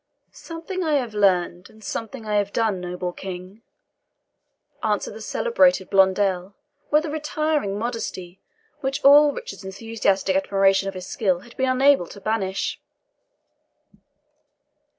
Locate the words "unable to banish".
11.69-12.81